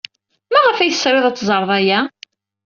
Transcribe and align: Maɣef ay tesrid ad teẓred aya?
Maɣef 0.51 0.77
ay 0.79 0.91
tesrid 0.91 1.25
ad 1.27 1.35
teẓred 1.35 1.71
aya? 1.77 1.99